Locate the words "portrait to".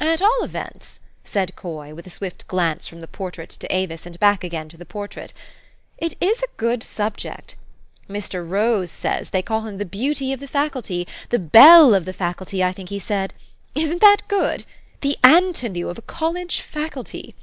3.06-3.72